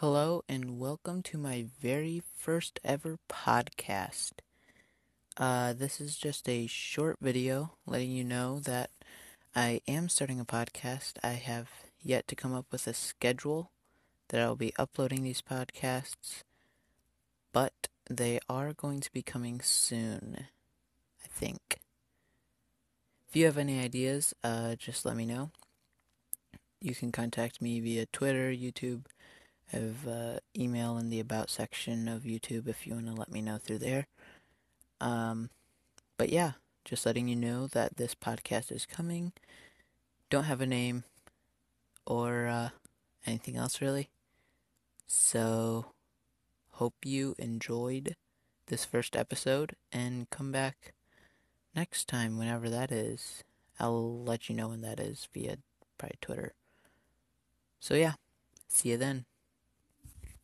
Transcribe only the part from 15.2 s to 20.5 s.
these podcasts, but they are going to be coming soon,